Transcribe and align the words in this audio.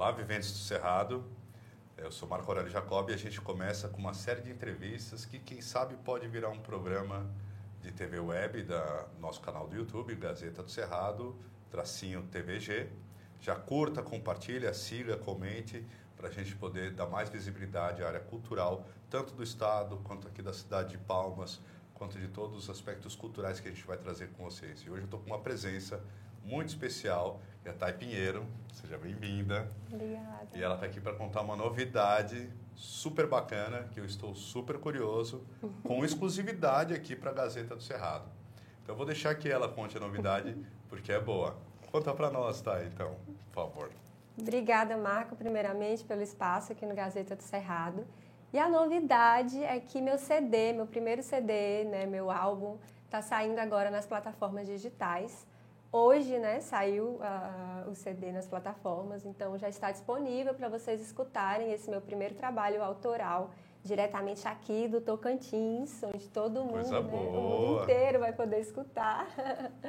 Olá, 0.00 0.12
viventes 0.12 0.50
do 0.52 0.56
Cerrado. 0.56 1.22
Eu 1.94 2.10
sou 2.10 2.26
Marco 2.26 2.50
Aurélio 2.50 2.70
Jacob 2.70 3.10
e 3.10 3.12
a 3.12 3.18
gente 3.18 3.38
começa 3.38 3.86
com 3.86 3.98
uma 3.98 4.14
série 4.14 4.40
de 4.40 4.50
entrevistas 4.50 5.26
que, 5.26 5.38
quem 5.38 5.60
sabe, 5.60 5.94
pode 5.94 6.26
virar 6.26 6.48
um 6.48 6.58
programa 6.58 7.30
de 7.82 7.92
TV 7.92 8.18
web 8.18 8.62
da 8.62 9.06
nosso 9.20 9.42
canal 9.42 9.68
do 9.68 9.76
YouTube, 9.76 10.14
Gazeta 10.14 10.62
do 10.62 10.70
Cerrado, 10.70 11.38
tracinho 11.70 12.22
TVG. 12.32 12.88
Já 13.42 13.54
curta, 13.54 14.00
compartilha, 14.00 14.72
siga, 14.72 15.18
comente, 15.18 15.86
para 16.16 16.28
a 16.28 16.32
gente 16.32 16.56
poder 16.56 16.92
dar 16.92 17.06
mais 17.06 17.28
visibilidade 17.28 18.02
à 18.02 18.06
área 18.06 18.20
cultural, 18.20 18.86
tanto 19.10 19.34
do 19.34 19.42
Estado 19.42 19.98
quanto 19.98 20.26
aqui 20.26 20.40
da 20.40 20.54
cidade 20.54 20.92
de 20.92 20.98
Palmas, 21.04 21.60
quanto 21.92 22.18
de 22.18 22.28
todos 22.28 22.56
os 22.56 22.70
aspectos 22.70 23.14
culturais 23.14 23.60
que 23.60 23.68
a 23.68 23.70
gente 23.70 23.86
vai 23.86 23.98
trazer 23.98 24.30
com 24.30 24.44
vocês. 24.44 24.80
E 24.80 24.88
hoje 24.88 25.02
eu 25.02 25.04
estou 25.04 25.20
com 25.20 25.26
uma 25.26 25.40
presença 25.40 26.02
muito 26.42 26.68
especial, 26.68 27.42
que 27.62 27.68
é 27.68 27.70
a 27.70 27.74
Thay 27.74 27.92
Pinheiro. 27.92 28.46
Seja 28.72 28.96
bem-vinda. 28.96 29.70
Obrigada. 29.92 30.48
E 30.54 30.62
ela 30.62 30.74
está 30.74 30.86
aqui 30.86 31.00
para 31.00 31.14
contar 31.14 31.42
uma 31.42 31.56
novidade 31.56 32.50
super 32.74 33.26
bacana, 33.26 33.88
que 33.92 34.00
eu 34.00 34.04
estou 34.04 34.34
super 34.34 34.78
curioso, 34.78 35.46
com 35.82 36.04
exclusividade 36.04 36.94
aqui 36.94 37.14
para 37.14 37.30
a 37.30 37.34
Gazeta 37.34 37.76
do 37.76 37.82
Cerrado. 37.82 38.24
Então 38.82 38.94
eu 38.94 38.96
vou 38.96 39.04
deixar 39.04 39.34
que 39.34 39.48
ela 39.48 39.68
conte 39.68 39.96
a 39.96 40.00
novidade, 40.00 40.56
porque 40.88 41.12
é 41.12 41.20
boa. 41.20 41.56
Conta 41.92 42.14
para 42.14 42.30
nós, 42.30 42.60
Thay, 42.60 42.86
então, 42.86 43.16
por 43.52 43.64
favor. 43.64 43.90
Obrigada, 44.38 44.96
Marco, 44.96 45.36
primeiramente, 45.36 46.04
pelo 46.04 46.22
espaço 46.22 46.72
aqui 46.72 46.86
no 46.86 46.94
Gazeta 46.94 47.36
do 47.36 47.42
Cerrado. 47.42 48.06
E 48.52 48.58
a 48.58 48.68
novidade 48.68 49.62
é 49.62 49.78
que 49.78 50.00
meu 50.00 50.16
CD, 50.16 50.72
meu 50.72 50.86
primeiro 50.86 51.22
CD, 51.22 51.84
né, 51.84 52.06
meu 52.06 52.30
álbum, 52.30 52.78
está 53.04 53.20
saindo 53.20 53.58
agora 53.58 53.90
nas 53.90 54.06
plataformas 54.06 54.66
digitais. 54.66 55.46
Hoje, 55.92 56.38
né, 56.38 56.60
saiu 56.60 57.18
uh, 57.18 57.90
o 57.90 57.94
CD 57.96 58.30
nas 58.30 58.46
plataformas, 58.46 59.26
então 59.26 59.58
já 59.58 59.68
está 59.68 59.90
disponível 59.90 60.54
para 60.54 60.68
vocês 60.68 61.00
escutarem 61.00 61.72
esse 61.72 61.90
meu 61.90 62.00
primeiro 62.00 62.36
trabalho 62.36 62.80
autoral, 62.80 63.50
diretamente 63.82 64.46
aqui 64.46 64.86
do 64.86 65.00
Tocantins, 65.00 66.00
onde 66.04 66.28
todo 66.28 66.64
mundo, 66.64 66.88
né, 66.88 66.98
o 67.00 67.02
mundo 67.02 67.82
inteiro 67.82 68.20
vai 68.20 68.32
poder 68.32 68.60
escutar. 68.60 69.26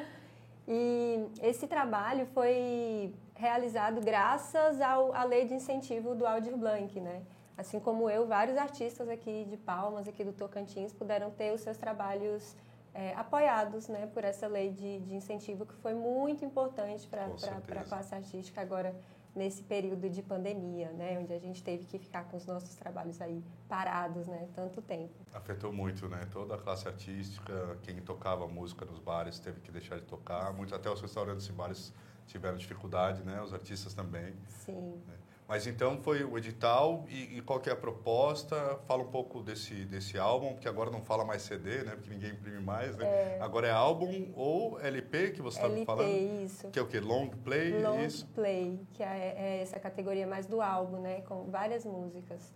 e 0.68 1.24
esse 1.40 1.68
trabalho 1.68 2.26
foi 2.34 3.14
realizado 3.36 4.02
graças 4.02 4.82
ao, 4.82 5.14
à 5.14 5.24
lei 5.24 5.46
de 5.46 5.54
incentivo 5.54 6.16
do 6.16 6.26
Aldir 6.26 6.58
Blanc, 6.58 7.00
né? 7.00 7.22
Assim 7.56 7.80
como 7.80 8.10
eu, 8.10 8.26
vários 8.26 8.58
artistas 8.58 9.08
aqui 9.08 9.46
de 9.48 9.56
Palmas, 9.56 10.08
aqui 10.08 10.24
do 10.24 10.34
Tocantins, 10.34 10.94
puderam 10.94 11.30
ter 11.30 11.54
os 11.54 11.62
seus 11.62 11.78
trabalhos 11.78 12.56
é, 12.94 13.14
apoiados 13.16 13.88
né, 13.88 14.08
por 14.08 14.24
essa 14.24 14.48
lei 14.48 14.72
de, 14.72 15.00
de, 15.00 15.16
incentivo 15.16 15.66
que 15.66 15.74
foi 15.76 15.94
muito 15.94 16.44
importante 16.44 17.08
para 17.08 17.26
a 17.26 17.84
classe 17.84 18.14
artística 18.14 18.62
agora 18.62 18.96
nesse 19.34 19.64
período 19.64 20.10
de 20.10 20.22
pandemia, 20.22 20.92
né, 20.92 21.18
onde 21.18 21.32
a 21.32 21.40
gente 21.40 21.64
teve 21.64 21.86
que 21.86 21.98
ficar 21.98 22.26
com 22.26 22.36
os 22.36 22.46
nossos 22.46 22.76
trabalhos 22.76 23.22
aí 23.22 23.42
parados, 23.70 24.28
né, 24.28 24.50
tanto 24.54 24.82
tempo. 24.82 25.14
Afetou 25.34 25.72
muito, 25.72 26.10
né, 26.10 26.28
toda 26.32 26.56
a 26.56 26.58
classe 26.58 26.86
artística, 26.88 27.78
quem 27.82 28.02
tocava 28.02 28.46
música 28.48 28.84
nos 28.84 29.00
bares 29.00 29.40
teve 29.40 29.62
que 29.62 29.72
deixar 29.72 29.98
de 29.98 30.06
tocar, 30.06 30.52
muito 30.52 30.76
até 30.76 30.90
os 30.90 31.00
restaurantes 31.02 31.48
e 31.48 31.52
bares 31.54 31.94
tiveram 32.28 32.58
dificuldade, 32.58 33.24
né, 33.24 33.42
os 33.42 33.54
artistas 33.54 33.94
também. 33.94 34.36
Sim. 34.50 35.02
Né. 35.08 35.21
Mas 35.52 35.68
então 35.68 35.98
foi 35.98 36.24
o 36.24 36.38
edital 36.38 37.04
e, 37.10 37.38
e, 37.38 37.42
qual 37.42 37.60
que 37.60 37.70
é 37.70 37.74
a 37.74 37.76
proposta? 37.76 38.80
Fala 38.88 39.04
um 39.04 39.12
pouco 39.12 39.44
desse, 39.44 39.84
desse 39.84 40.18
álbum, 40.18 40.54
porque 40.54 40.66
agora 40.66 40.90
não 40.90 41.02
fala 41.02 41.26
mais 41.26 41.42
CD, 41.42 41.84
né? 41.84 41.92
Porque 41.92 42.10
ninguém 42.10 42.32
imprime 42.32 42.62
mais, 42.62 42.96
né? 42.96 43.06
É. 43.06 43.38
Agora 43.42 43.68
é 43.68 43.72
álbum 43.72 44.32
ou 44.34 44.80
LP 44.80 45.32
que 45.32 45.42
você 45.42 45.58
está 45.58 45.68
me 45.68 45.84
falando? 45.84 46.08
isso. 46.10 46.70
Que 46.70 46.80
é 46.80 46.82
o 46.82 46.88
quê? 46.88 47.02
Long 47.02 47.28
play? 47.28 47.84
Long 47.84 48.00
isso? 48.00 48.26
play, 48.28 48.80
que 48.94 49.04
é, 49.04 49.36
é, 49.38 49.62
essa 49.62 49.78
categoria 49.78 50.26
mais 50.26 50.46
do 50.46 50.62
álbum, 50.62 51.02
né? 51.02 51.20
Com 51.28 51.44
várias 51.52 51.84
músicas. 51.84 52.54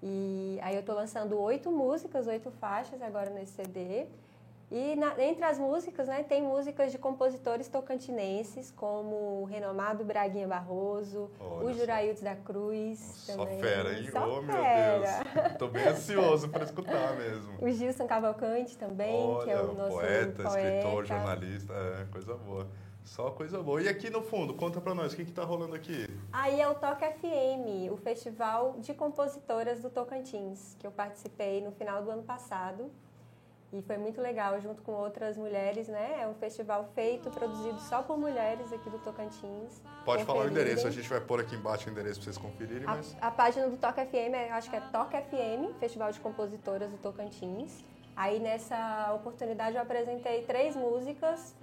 E 0.00 0.60
aí 0.62 0.76
eu 0.76 0.80
estou 0.80 0.94
lançando 0.94 1.36
oito 1.40 1.72
músicas, 1.72 2.28
oito 2.28 2.52
faixas 2.52 3.02
agora 3.02 3.30
nesse 3.30 3.54
CD. 3.54 4.06
E 4.70 4.96
na, 4.96 5.18
entre 5.22 5.44
as 5.44 5.58
músicas, 5.58 6.08
né, 6.08 6.22
tem 6.22 6.42
músicas 6.42 6.92
de 6.92 6.98
compositores 6.98 7.68
tocantinenses, 7.68 8.70
como 8.70 9.40
o 9.40 9.44
renomado 9.44 10.04
Braguinha 10.04 10.46
Barroso, 10.46 11.30
Olha 11.40 11.66
o 11.66 11.72
Juraildes 11.72 12.22
da 12.22 12.36
Cruz. 12.36 12.98
Só 12.98 13.46
também. 13.46 13.60
fera, 13.60 13.98
hein? 13.98 14.10
Só 14.10 14.38
oh, 14.38 14.42
fera. 14.42 14.98
meu 14.98 15.34
Deus! 15.40 15.52
Estou 15.52 15.70
bem 15.70 15.84
ansioso 15.88 16.48
para 16.50 16.64
escutar 16.64 17.16
mesmo. 17.16 17.54
O 17.62 17.70
Gilson 17.70 18.06
Cavalcante 18.06 18.76
também, 18.76 19.14
Olha, 19.14 19.44
que 19.44 19.50
é 19.50 19.60
o 19.60 19.72
nosso 19.72 19.90
poeta, 19.90 20.42
poeta, 20.42 20.60
escritor, 20.60 21.06
jornalista, 21.06 21.72
é, 21.72 22.04
coisa 22.12 22.34
boa. 22.34 22.66
Só 23.04 23.30
coisa 23.30 23.62
boa. 23.62 23.80
E 23.80 23.88
aqui 23.88 24.10
no 24.10 24.20
fundo, 24.20 24.52
conta 24.52 24.82
para 24.82 24.94
nós, 24.94 25.14
o 25.14 25.16
que 25.16 25.22
está 25.22 25.42
rolando 25.42 25.74
aqui? 25.74 26.06
Aí 26.30 26.60
é 26.60 26.68
o 26.68 26.74
Toca 26.74 27.10
FM, 27.10 27.90
o 27.90 27.96
Festival 27.96 28.76
de 28.78 28.92
Compositoras 28.92 29.80
do 29.80 29.88
Tocantins, 29.88 30.76
que 30.78 30.86
eu 30.86 30.90
participei 30.90 31.62
no 31.62 31.72
final 31.72 32.02
do 32.02 32.10
ano 32.10 32.22
passado. 32.22 32.90
E 33.70 33.82
foi 33.82 33.98
muito 33.98 34.20
legal, 34.20 34.58
junto 34.60 34.80
com 34.80 34.92
outras 34.92 35.36
mulheres, 35.36 35.88
né? 35.88 36.22
É 36.22 36.26
um 36.26 36.34
festival 36.34 36.88
feito, 36.94 37.30
produzido 37.30 37.78
só 37.80 38.02
por 38.02 38.16
mulheres 38.16 38.72
aqui 38.72 38.88
do 38.88 38.98
Tocantins. 38.98 39.82
Pode 40.06 40.24
falar 40.24 40.46
o 40.46 40.48
endereço, 40.48 40.86
a 40.86 40.90
gente 40.90 41.06
vai 41.06 41.20
pôr 41.20 41.40
aqui 41.40 41.54
embaixo 41.54 41.86
o 41.86 41.92
endereço 41.92 42.18
para 42.18 42.32
vocês 42.32 42.38
conferirem. 42.38 42.84
Mas... 42.84 43.14
A, 43.20 43.26
a, 43.26 43.30
página 43.30 43.68
do 43.68 43.76
Toca 43.76 44.06
FM, 44.06 44.52
acho 44.52 44.70
que 44.70 44.76
é 44.76 44.80
Toca 44.80 45.20
FM, 45.20 45.78
Festival 45.78 46.10
de 46.10 46.18
Compositoras 46.18 46.90
do 46.90 46.96
Tocantins. 46.96 47.84
Aí 48.16 48.40
nessa 48.40 49.12
oportunidade 49.14 49.76
eu 49.76 49.82
apresentei 49.82 50.42
três 50.44 50.74
músicas 50.74 51.54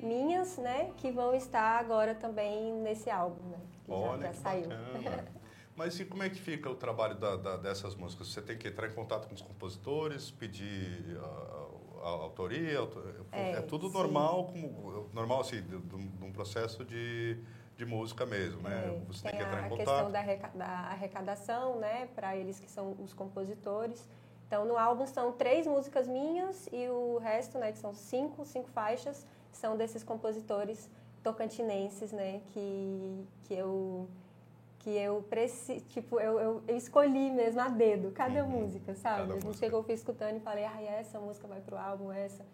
minhas, 0.00 0.58
né? 0.58 0.90
Que 0.98 1.10
vão 1.10 1.34
estar 1.34 1.80
agora 1.80 2.14
também 2.14 2.74
nesse 2.74 3.08
álbum, 3.08 3.42
né? 3.48 3.58
Que 3.86 3.92
Olha, 3.92 4.20
já, 4.20 4.26
já 4.26 4.34
saiu. 4.34 4.68
Mas 5.76 5.98
e 5.98 6.04
como 6.04 6.22
é 6.22 6.30
que 6.30 6.40
fica 6.40 6.70
o 6.70 6.74
trabalho 6.74 7.16
da, 7.16 7.36
da, 7.36 7.56
dessas 7.56 7.94
músicas? 7.94 8.28
Você 8.28 8.40
tem 8.40 8.56
que 8.56 8.68
entrar 8.68 8.86
em 8.88 8.92
contato 8.92 9.26
com 9.26 9.34
os 9.34 9.42
compositores, 9.42 10.30
pedir 10.30 11.18
a, 11.20 11.26
a, 11.26 12.06
a 12.06 12.10
autoria? 12.10 12.78
É, 13.32 13.52
é 13.52 13.60
tudo 13.60 13.88
sim. 13.88 13.94
normal, 13.94 14.46
como, 14.46 15.10
normal 15.12 15.40
assim, 15.40 15.62
de, 15.62 15.76
de, 15.78 15.96
um 15.96 16.32
processo 16.32 16.84
de, 16.84 17.38
de 17.76 17.84
música 17.84 18.24
mesmo, 18.24 18.62
né? 18.62 18.84
É, 18.86 19.04
Você 19.08 19.22
tem, 19.22 19.32
tem 19.32 19.40
que 19.40 19.46
entrar 19.46 19.66
em 19.66 19.68
contato. 19.68 19.90
a 19.90 20.12
questão 20.14 20.58
da 20.58 20.66
arrecadação, 20.66 21.80
né? 21.80 22.08
Para 22.14 22.36
eles 22.36 22.60
que 22.60 22.70
são 22.70 22.92
os 23.00 23.12
compositores. 23.12 24.08
Então, 24.46 24.64
no 24.64 24.78
álbum 24.78 25.06
são 25.06 25.32
três 25.32 25.66
músicas 25.66 26.06
minhas 26.06 26.68
e 26.72 26.88
o 26.88 27.18
resto, 27.18 27.58
né? 27.58 27.72
Que 27.72 27.78
são 27.78 27.92
cinco, 27.92 28.44
cinco 28.44 28.68
faixas, 28.68 29.26
são 29.50 29.76
desses 29.76 30.04
compositores 30.04 30.88
tocantinenses, 31.20 32.12
né? 32.12 32.40
Que, 32.52 33.26
que 33.44 33.54
eu 33.54 34.08
que 34.84 34.90
eu 34.90 35.22
preci, 35.30 35.80
tipo, 35.80 36.20
eu, 36.20 36.38
eu, 36.38 36.62
eu, 36.68 36.76
escolhi 36.76 37.30
mesmo 37.30 37.58
a 37.58 37.68
dedo 37.68 38.10
cada 38.10 38.44
uhum. 38.44 38.50
música, 38.50 38.94
sabe? 38.94 39.20
Cada 39.20 39.32
a 39.32 39.36
gente 39.36 39.46
música. 39.46 39.64
chegou, 39.64 39.82
fui 39.82 39.94
escutando 39.94 40.36
e 40.36 40.40
falei, 40.40 40.66
ah, 40.66 40.82
essa 40.82 41.18
música 41.18 41.48
vai 41.48 41.62
pro 41.62 41.78
álbum, 41.78 42.12
essa. 42.12 42.44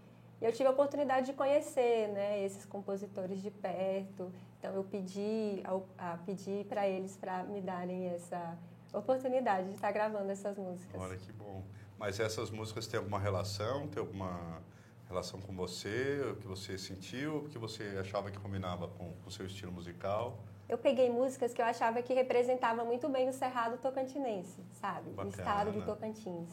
E 0.40 0.44
eu 0.44 0.52
tive 0.52 0.68
a 0.68 0.70
oportunidade 0.70 1.26
de 1.26 1.32
conhecer, 1.32 2.08
né, 2.08 2.44
esses 2.44 2.64
compositores 2.64 3.42
de 3.42 3.50
perto. 3.50 4.32
Então 4.58 4.72
eu 4.72 4.84
pedi, 4.84 5.60
a, 5.98 6.12
a 6.12 6.18
pedi 6.18 6.64
para 6.68 6.88
eles 6.88 7.16
para 7.16 7.42
me 7.42 7.60
darem 7.60 8.06
essa 8.06 8.56
oportunidade 8.94 9.66
de 9.66 9.74
estar 9.74 9.90
gravando 9.90 10.30
essas 10.30 10.56
músicas. 10.56 11.00
Olha 11.00 11.16
que 11.16 11.32
bom. 11.32 11.64
Mas 11.98 12.20
essas 12.20 12.48
músicas 12.48 12.86
têm 12.86 12.98
alguma 12.98 13.18
relação, 13.18 13.88
tem 13.88 14.00
alguma 14.00 14.62
relação 15.08 15.40
com 15.40 15.52
você, 15.52 16.20
o 16.30 16.36
que 16.36 16.46
você 16.46 16.78
sentiu, 16.78 17.38
o 17.38 17.48
que 17.48 17.58
você 17.58 17.98
achava 18.00 18.30
que 18.30 18.38
combinava 18.38 18.86
com 18.86 19.12
o 19.26 19.30
seu 19.32 19.44
estilo 19.46 19.72
musical? 19.72 20.38
Eu 20.70 20.78
peguei 20.78 21.10
músicas 21.10 21.52
que 21.52 21.60
eu 21.60 21.66
achava 21.66 22.00
que 22.00 22.14
representavam 22.14 22.86
muito 22.86 23.08
bem 23.08 23.28
o 23.28 23.32
Cerrado 23.32 23.76
Tocantinense, 23.78 24.62
sabe? 24.74 25.10
Bacana. 25.10 25.26
O 25.26 25.30
estado 25.30 25.72
do 25.72 25.82
Tocantins. 25.84 26.48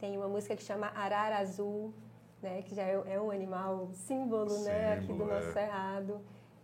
Tem 0.00 0.16
uma 0.16 0.28
música 0.28 0.56
que 0.56 0.62
chama 0.62 0.86
Arara 0.94 1.36
Azul, 1.36 1.92
né? 2.40 2.62
Que 2.62 2.74
já 2.74 2.82
é, 2.82 3.02
é 3.06 3.20
um 3.20 3.30
animal 3.30 3.90
símbolo, 3.92 4.48
símbolo 4.48 4.64
né? 4.64 4.94
Aqui 4.94 5.12
do 5.12 5.26
nosso 5.26 5.48
é. 5.48 5.52
Cerrado. 5.52 6.20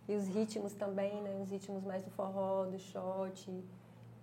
E 0.07 0.15
os 0.15 0.27
ritmos 0.27 0.73
também, 0.73 1.21
né? 1.21 1.39
Os 1.39 1.51
ritmos 1.51 1.83
mais 1.83 2.03
do 2.03 2.09
forró, 2.09 2.65
do 2.65 2.79
shot. 2.79 3.63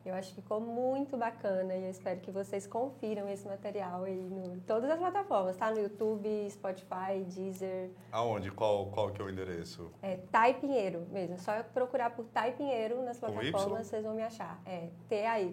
Eu 0.05 0.15
acho 0.15 0.31
que 0.31 0.41
ficou 0.41 0.61
muito 0.61 1.17
bacana 1.17 1.75
e 1.75 1.85
eu 1.85 1.91
espero 1.91 2.21
que 2.21 2.31
vocês 2.31 2.67
confiram 2.67 3.29
esse 3.29 3.47
material 3.47 4.05
aí 4.05 4.19
em 4.19 4.61
todas 4.67 4.91
as 4.91 4.99
plataformas, 4.99 5.57
tá? 5.57 5.71
No 5.71 5.81
YouTube, 5.81 6.49
Spotify, 6.51 7.25
Deezer. 7.27 7.91
Aonde? 8.11 8.51
Qual, 8.51 8.87
qual 8.87 9.11
que 9.11 9.21
é 9.21 9.25
o 9.25 9.31
endereço? 9.31 9.91
É 10.01 10.17
Tai 10.17 10.55
Pinheiro 10.55 11.07
mesmo. 11.11 11.35
É 11.35 11.39
só 11.39 11.63
procurar 11.63 12.11
por 12.11 12.25
Tai 12.27 12.53
Pinheiro 12.53 13.03
nas 13.03 13.19
plataformas, 13.19 13.87
vocês 13.87 14.05
vão 14.05 14.15
me 14.15 14.23
achar. 14.23 14.61
É 14.65 14.89
T-A-Y. 15.09 15.53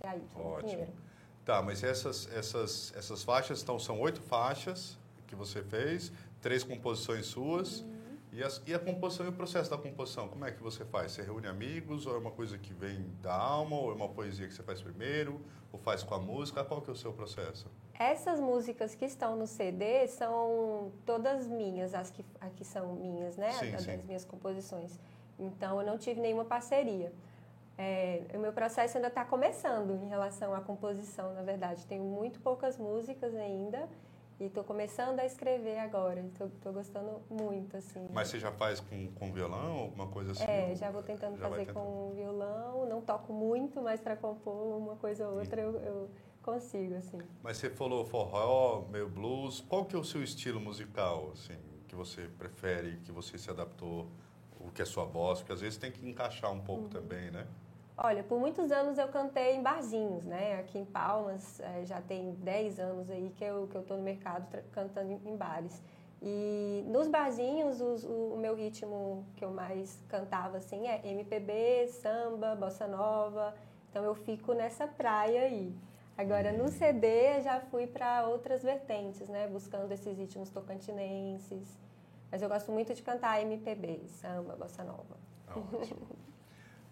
T-A-Y. 0.00 0.22
Ótimo. 0.36 0.70
Pinheiro. 0.70 0.92
Tá, 1.44 1.62
mas 1.62 1.82
essas, 1.82 2.30
essas, 2.34 2.92
essas 2.94 3.24
faixas, 3.24 3.62
então, 3.62 3.78
são 3.78 3.98
oito 4.00 4.20
faixas 4.20 4.98
que 5.26 5.34
você 5.34 5.62
fez, 5.62 6.12
três 6.40 6.62
composições 6.62 7.26
suas. 7.26 7.80
Hum. 7.80 7.97
E 8.38 8.44
a, 8.44 8.48
e 8.68 8.72
a 8.72 8.78
composição 8.78 9.26
e 9.26 9.30
o 9.30 9.32
processo 9.32 9.68
da 9.68 9.76
composição, 9.76 10.28
como 10.28 10.44
é 10.44 10.52
que 10.52 10.62
você 10.62 10.84
faz? 10.84 11.10
Você 11.10 11.22
reúne 11.22 11.48
amigos 11.48 12.06
ou 12.06 12.14
é 12.14 12.18
uma 12.18 12.30
coisa 12.30 12.56
que 12.56 12.72
vem 12.72 13.12
da 13.20 13.34
alma 13.34 13.74
ou 13.74 13.90
é 13.90 13.94
uma 13.96 14.08
poesia 14.08 14.46
que 14.46 14.54
você 14.54 14.62
faz 14.62 14.80
primeiro 14.80 15.40
ou 15.72 15.78
faz 15.80 16.04
com 16.04 16.14
a 16.14 16.20
música? 16.20 16.62
Qual 16.64 16.80
que 16.80 16.88
é 16.88 16.92
o 16.92 16.96
seu 16.96 17.12
processo? 17.12 17.66
Essas 17.98 18.38
músicas 18.38 18.94
que 18.94 19.04
estão 19.04 19.34
no 19.34 19.44
CD 19.44 20.06
são 20.06 20.92
todas 21.04 21.48
minhas, 21.48 21.92
as 21.94 22.12
que, 22.12 22.24
as 22.40 22.52
que 22.52 22.64
são 22.64 22.94
minhas, 22.94 23.36
né? 23.36 23.50
Sim, 23.50 23.74
as, 23.74 23.82
sim. 23.82 23.98
minhas 24.06 24.24
composições. 24.24 25.00
Então 25.36 25.80
eu 25.80 25.84
não 25.84 25.98
tive 25.98 26.20
nenhuma 26.20 26.44
parceria. 26.44 27.12
É, 27.76 28.22
o 28.34 28.38
meu 28.38 28.52
processo 28.52 28.98
ainda 28.98 29.08
está 29.08 29.24
começando 29.24 30.00
em 30.00 30.08
relação 30.08 30.54
à 30.54 30.60
composição, 30.60 31.34
na 31.34 31.42
verdade. 31.42 31.84
Tenho 31.86 32.04
muito 32.04 32.38
poucas 32.38 32.78
músicas 32.78 33.34
ainda 33.34 33.88
e 34.40 34.44
estou 34.44 34.62
começando 34.62 35.18
a 35.18 35.26
escrever 35.26 35.78
agora. 35.78 36.20
Estou 36.20 36.72
gostando 36.72 37.20
muito, 37.28 37.76
assim. 37.76 38.06
Mas 38.12 38.28
você 38.28 38.38
já 38.38 38.52
faz 38.52 38.78
com, 38.78 39.10
com 39.12 39.32
violão, 39.32 39.78
alguma 39.78 40.06
coisa 40.06 40.32
assim? 40.32 40.44
É, 40.44 40.74
já 40.76 40.90
vou 40.90 41.02
tentando 41.02 41.36
já 41.36 41.48
fazer 41.48 41.66
tentando. 41.66 41.84
com 41.84 42.12
violão. 42.14 42.86
Não 42.86 43.00
toco 43.00 43.32
muito, 43.32 43.82
mas 43.82 44.00
para 44.00 44.16
compor 44.16 44.78
uma 44.78 44.96
coisa 44.96 45.28
ou 45.28 45.38
outra 45.38 45.60
eu, 45.60 45.76
eu, 45.80 46.10
consigo, 46.40 46.94
assim. 46.94 47.18
Mas 47.42 47.56
você 47.56 47.68
falou 47.68 48.04
forró, 48.04 48.86
meio 48.90 49.08
blues. 49.08 49.60
Qual 49.68 49.84
que 49.84 49.96
é 49.96 49.98
o 49.98 50.04
seu 50.04 50.22
estilo 50.22 50.60
musical, 50.60 51.30
assim, 51.32 51.58
que 51.88 51.96
você 51.96 52.28
prefere, 52.38 52.98
que 52.98 53.10
você 53.10 53.36
se 53.36 53.50
adaptou, 53.50 54.08
o 54.60 54.70
que 54.70 54.82
é 54.82 54.84
sua 54.84 55.04
voz? 55.04 55.40
Porque 55.40 55.52
às 55.52 55.60
vezes 55.60 55.76
tem 55.78 55.90
que 55.90 56.08
encaixar 56.08 56.52
um 56.52 56.60
pouco 56.60 56.84
uhum. 56.84 56.88
também, 56.88 57.30
né? 57.30 57.46
Olha, 58.00 58.22
por 58.22 58.38
muitos 58.38 58.70
anos 58.70 58.96
eu 58.96 59.08
cantei 59.08 59.56
em 59.56 59.62
barzinhos, 59.62 60.24
né? 60.24 60.60
Aqui 60.60 60.78
em 60.78 60.84
Palmas, 60.84 61.58
é, 61.58 61.84
já 61.84 62.00
tem 62.00 62.30
10 62.34 62.78
anos 62.78 63.10
aí 63.10 63.30
que 63.36 63.42
eu, 63.42 63.66
que 63.66 63.76
eu 63.76 63.82
tô 63.82 63.96
no 63.96 64.04
mercado 64.04 64.46
cantando 64.70 65.10
em, 65.10 65.36
bares. 65.36 65.82
E 66.22 66.84
nos 66.86 67.08
barzinhos, 67.08 67.80
os, 67.80 68.04
o, 68.04 68.34
o, 68.34 68.36
meu 68.38 68.54
ritmo 68.54 69.26
que 69.34 69.44
eu 69.44 69.50
mais 69.50 70.00
cantava, 70.08 70.58
assim, 70.58 70.86
é 70.86 71.00
MPB, 71.08 71.88
samba, 71.88 72.54
bossa 72.54 72.86
nova. 72.86 73.52
Então 73.90 74.04
eu 74.04 74.14
fico 74.14 74.52
nessa 74.52 74.86
praia 74.86 75.42
aí. 75.42 75.74
Agora, 76.16 76.52
no 76.52 76.68
CD, 76.68 77.40
já 77.42 77.60
fui 77.62 77.88
para 77.88 78.28
outras 78.28 78.62
vertentes, 78.62 79.28
né? 79.28 79.48
Buscando 79.48 79.90
esses 79.90 80.16
ritmos 80.16 80.50
tocantinenses. 80.50 81.76
Mas 82.30 82.42
eu 82.42 82.48
gosto 82.48 82.70
muito 82.70 82.94
de 82.94 83.02
cantar 83.02 83.42
MPB, 83.42 84.06
samba, 84.06 84.54
bossa 84.54 84.84
nova. 84.84 85.16
Ótimo. 85.48 86.17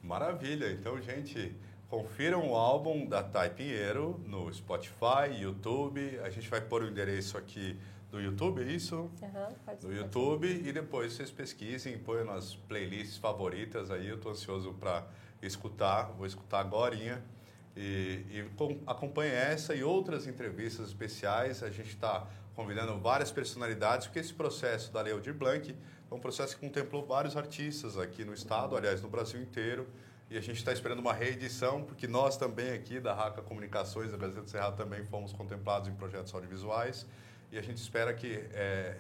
Maravilha. 0.07 0.71
Então, 0.71 1.03
gente, 1.03 1.53
confiram 1.89 2.49
o 2.49 2.55
álbum 2.55 3.07
da 3.07 3.25
Thay 3.25 3.51
Pinheiro 3.51 4.21
no 4.25 4.53
Spotify, 4.55 5.41
YouTube. 5.41 6.21
A 6.21 6.31
gente 6.31 6.49
vai 6.49 6.61
pôr 6.61 6.85
o 6.85 6.89
endereço 6.89 7.37
aqui 7.37 7.77
do 8.09 8.21
YouTube, 8.21 8.63
é 8.63 8.67
isso? 8.67 9.11
Uhum, 9.21 9.55
pode 9.65 9.81
do 9.85 9.93
YouTube. 9.93 10.47
E 10.47 10.73
depois 10.73 11.13
vocês 11.13 11.33
pesquisem, 11.33 11.99
põem 11.99 12.25
nas 12.25 12.55
playlists 12.55 13.17
favoritas 13.19 13.91
aí. 13.91 14.07
Eu 14.07 14.15
estou 14.15 14.31
ansioso 14.31 14.73
para 14.75 15.05
escutar. 15.43 16.13
Vou 16.13 16.25
escutar 16.25 16.61
agora. 16.61 16.95
E, 16.95 18.25
e 18.31 18.51
com, 18.57 18.79
acompanhe 18.87 19.33
essa 19.33 19.75
e 19.75 19.83
outras 19.83 20.29
entrevistas 20.29 20.87
especiais. 20.87 21.65
A 21.65 21.69
gente 21.69 21.91
está 21.91 22.29
convidando 22.55 22.97
várias 23.01 23.33
personalidades, 23.33 24.07
porque 24.07 24.21
esse 24.21 24.33
processo 24.33 24.93
da 24.93 25.03
Lei 25.03 25.13
Aldir 25.13 25.35
Blanc 25.35 25.77
é 26.11 26.15
um 26.15 26.21
processo 26.21 26.55
que 26.55 26.61
contemplou 26.61 27.05
vários 27.05 27.37
artistas 27.37 27.99
aqui 27.99 28.25
no 28.25 28.33
estado, 28.33 28.77
aliás, 28.77 29.03
no 29.03 29.09
Brasil 29.09 29.41
inteiro. 29.41 29.87
E 30.29 30.37
a 30.37 30.41
gente 30.41 30.57
está 30.57 30.73
esperando 30.73 30.99
uma 30.99 31.13
reedição, 31.13 31.83
porque 31.83 32.09
nós 32.09 32.37
também 32.37 32.73
aqui 32.73 32.99
da 32.99 33.15
RACA 33.15 33.43
Comunicações, 33.43 34.11
da 34.11 34.17
Gazeta 34.17 34.43
do 34.43 34.51
Cerrado, 34.51 34.77
também 34.77 35.05
fomos 35.05 35.33
contemplados 35.33 35.89
em 35.89 35.95
projetos 35.95 36.35
audiovisuais. 36.35 37.07
E 37.53 37.59
a 37.59 37.63
gente 37.63 37.79
espera 37.79 38.13
que 38.13 38.45
é, 38.53 38.97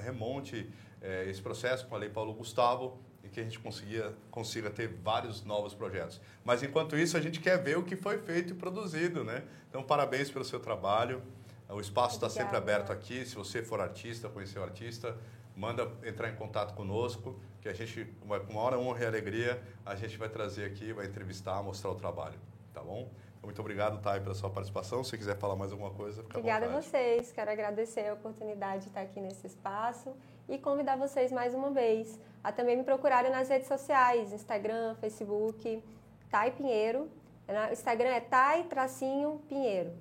remonte 0.00 0.70
é, 1.02 1.28
esse 1.28 1.42
processo 1.42 1.86
com 1.86 1.94
a 1.96 1.98
Lei 1.98 2.08
Paulo 2.08 2.32
Gustavo 2.32 2.98
e 3.24 3.28
que 3.28 3.40
a 3.40 3.42
gente 3.42 3.58
consiga, 3.58 4.14
consiga 4.30 4.70
ter 4.70 4.88
vários 5.02 5.44
novos 5.44 5.74
projetos. 5.74 6.20
Mas 6.44 6.62
enquanto 6.62 6.96
isso, 6.96 7.16
a 7.16 7.20
gente 7.20 7.40
quer 7.40 7.60
ver 7.60 7.76
o 7.76 7.82
que 7.82 7.96
foi 7.96 8.18
feito 8.18 8.52
e 8.52 8.56
produzido, 8.56 9.24
né? 9.24 9.42
Então, 9.68 9.82
parabéns 9.82 10.30
pelo 10.30 10.44
seu 10.44 10.60
trabalho. 10.60 11.20
O 11.68 11.80
espaço 11.80 12.14
está 12.14 12.28
sempre 12.28 12.56
aberto 12.56 12.92
aqui. 12.92 13.24
Se 13.24 13.34
você 13.34 13.62
for 13.62 13.80
artista, 13.80 14.28
conhecer 14.28 14.58
o 14.60 14.62
artista, 14.62 15.16
manda 15.56 15.90
entrar 16.04 16.30
em 16.30 16.36
contato 16.36 16.74
conosco, 16.74 17.38
que 17.60 17.68
a 17.68 17.72
gente, 17.72 18.04
com 18.20 18.52
uma 18.52 18.60
hora 18.60 18.78
honra 18.78 19.04
e 19.04 19.06
alegria, 19.06 19.62
a 19.86 19.94
gente 19.94 20.18
vai 20.18 20.28
trazer 20.28 20.64
aqui, 20.64 20.92
vai 20.92 21.06
entrevistar, 21.06 21.62
mostrar 21.62 21.90
o 21.90 21.94
trabalho, 21.94 22.38
tá 22.72 22.82
bom? 22.82 23.08
Então, 23.36 23.44
muito 23.44 23.60
obrigado, 23.60 24.00
Thay, 24.02 24.20
pela 24.20 24.34
sua 24.34 24.50
participação. 24.50 25.04
Se 25.04 25.16
quiser 25.16 25.36
falar 25.36 25.56
mais 25.56 25.72
alguma 25.72 25.90
coisa, 25.90 26.22
fica 26.22 26.38
Obrigada 26.38 26.66
a 26.66 26.80
vocês. 26.80 27.30
Quero 27.30 27.50
agradecer 27.50 28.08
a 28.08 28.14
oportunidade 28.14 28.82
de 28.82 28.88
estar 28.88 29.02
aqui 29.02 29.20
nesse 29.20 29.46
espaço 29.46 30.14
e 30.48 30.58
convidar 30.58 30.96
vocês 30.96 31.30
mais 31.30 31.54
uma 31.54 31.70
vez 31.70 32.18
a 32.42 32.52
também 32.52 32.76
me 32.76 32.84
procurarem 32.84 33.30
nas 33.30 33.48
redes 33.48 33.68
sociais, 33.68 34.32
Instagram, 34.32 34.94
Facebook, 34.96 35.82
Thay 36.30 36.50
Pinheiro. 36.50 37.08
O 37.48 37.72
Instagram 37.72 38.08
é 38.08 38.20
Thay-Pinheiro. 38.20 39.92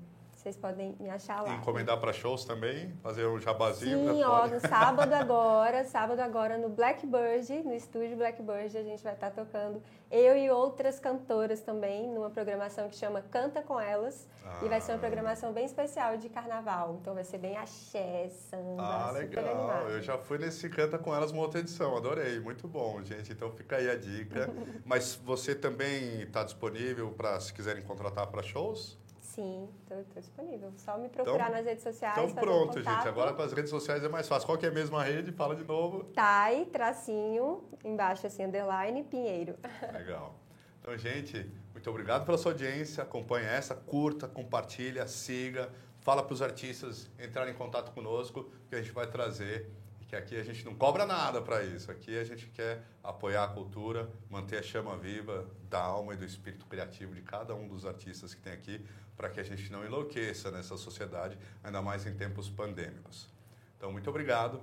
Vocês 0.43 0.57
podem 0.57 0.93
me 0.99 1.09
achar 1.09 1.41
lá. 1.41 1.55
Encomendar 1.55 1.97
para 2.01 2.11
shows 2.11 2.43
também? 2.43 2.93
Fazer 3.01 3.25
um 3.25 3.39
jabazinho? 3.39 4.13
Sim, 4.13 4.23
ó, 4.25 4.45
no 4.45 4.59
sábado 4.59 5.13
agora, 5.15 5.85
sábado 5.85 6.19
agora 6.19 6.57
no 6.57 6.67
Blackbird, 6.67 7.63
no 7.63 7.73
estúdio 7.73 8.17
Blackbird, 8.17 8.77
a 8.77 8.83
gente 8.83 9.01
vai 9.01 9.13
estar 9.13 9.31
tá 9.31 9.45
tocando 9.45 9.81
eu 10.11 10.35
e 10.35 10.51
outras 10.51 10.99
cantoras 10.99 11.61
também, 11.61 12.09
numa 12.09 12.29
programação 12.29 12.89
que 12.89 12.95
chama 12.97 13.21
Canta 13.21 13.61
Com 13.61 13.79
Elas. 13.79 14.27
Ah. 14.43 14.59
E 14.65 14.67
vai 14.67 14.81
ser 14.81 14.91
uma 14.91 14.97
ah. 14.97 14.99
programação 14.99 15.53
bem 15.53 15.63
especial 15.63 16.17
de 16.17 16.27
carnaval. 16.27 16.97
Então 16.99 17.13
vai 17.13 17.23
ser 17.23 17.37
bem 17.37 17.55
axé, 17.55 18.27
samba, 18.27 18.83
Ah, 18.83 19.11
legal. 19.11 19.89
Eu 19.89 20.01
já 20.01 20.17
fui 20.17 20.37
nesse 20.37 20.67
Canta 20.69 20.99
Com 20.99 21.15
Elas 21.15 21.31
uma 21.31 21.41
outra 21.41 21.61
edição, 21.61 21.95
adorei. 21.95 22.37
Muito 22.41 22.67
bom, 22.67 23.01
gente. 23.01 23.31
Então 23.31 23.49
fica 23.49 23.77
aí 23.77 23.89
a 23.89 23.95
dica. 23.95 24.49
Mas 24.83 25.15
você 25.15 25.55
também 25.55 26.23
está 26.23 26.43
disponível 26.43 27.11
para, 27.13 27.39
se 27.39 27.53
quiserem 27.53 27.81
contratar 27.81 28.27
para 28.27 28.43
shows? 28.43 29.01
Sim, 29.33 29.67
estou 29.81 30.05
disponível. 30.15 30.71
Só 30.77 30.95
me 30.95 31.09
procurar 31.09 31.45
então, 31.45 31.55
nas 31.57 31.65
redes 31.65 31.83
sociais. 31.83 32.15
Então 32.15 32.35
pronto, 32.35 32.77
um 32.77 32.83
gente. 32.83 33.07
Agora 33.07 33.33
com 33.33 33.41
as 33.41 33.51
redes 33.51 33.71
sociais 33.71 34.03
é 34.03 34.07
mais 34.07 34.27
fácil. 34.27 34.45
Qual 34.45 34.57
que 34.59 34.65
é 34.67 34.69
a 34.69 34.71
mesma 34.71 35.03
rede? 35.03 35.31
Fala 35.31 35.55
de 35.55 35.63
novo. 35.63 36.03
Tai, 36.13 36.65
tracinho, 36.65 37.63
embaixo 37.83 38.27
assim, 38.27 38.45
underline, 38.45 39.03
Pinheiro. 39.03 39.55
Legal. 39.91 40.35
Então, 40.79 40.95
gente, 40.99 41.49
muito 41.73 41.89
obrigado 41.89 42.25
pela 42.25 42.37
sua 42.37 42.51
audiência. 42.51 43.01
Acompanhe 43.01 43.47
essa, 43.47 43.73
curta, 43.73 44.27
compartilha, 44.27 45.07
siga. 45.07 45.71
Fala 46.01 46.21
para 46.21 46.33
os 46.33 46.41
artistas 46.41 47.09
entrarem 47.19 47.53
em 47.53 47.57
contato 47.57 47.91
conosco, 47.91 48.51
que 48.69 48.75
a 48.75 48.81
gente 48.81 48.91
vai 48.91 49.07
trazer 49.07 49.67
que 50.13 50.15
aqui 50.15 50.37
a 50.37 50.43
gente 50.43 50.63
não 50.63 50.75
cobra 50.75 51.05
nada 51.05 51.41
para 51.41 51.63
isso. 51.63 51.91
Aqui 51.91 52.17
a 52.19 52.23
gente 52.23 52.45
quer 52.47 52.83
apoiar 53.03 53.45
a 53.45 53.47
cultura, 53.47 54.09
manter 54.29 54.59
a 54.59 54.61
chama 54.61 54.95
viva 54.95 55.47
da 55.69 55.81
alma 55.81 56.13
e 56.13 56.17
do 56.17 56.23
espírito 56.23 56.67
criativo 56.67 57.15
de 57.15 57.21
cada 57.21 57.55
um 57.55 57.67
dos 57.67 57.83
artistas 57.83 58.33
que 58.33 58.41
tem 58.41 58.53
aqui, 58.53 58.85
para 59.17 59.29
que 59.29 59.39
a 59.39 59.43
gente 59.43 59.71
não 59.71 59.83
enlouqueça 59.83 60.51
nessa 60.51 60.77
sociedade, 60.77 61.37
ainda 61.63 61.81
mais 61.81 62.05
em 62.05 62.13
tempos 62.13 62.47
pandêmicos. 62.47 63.27
Então, 63.75 63.91
muito 63.91 64.09
obrigado. 64.09 64.61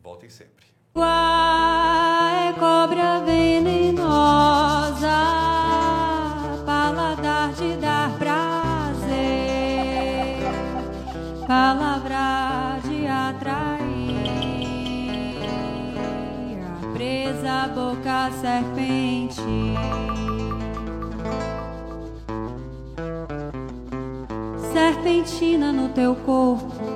Voltem 0.00 0.30
sempre. 0.30 0.66
Uai, 0.94 1.83
serpente. 18.74 19.42
serpentina 24.72 25.72
no 25.72 25.88
teu 25.90 26.14
corpo 26.16 26.93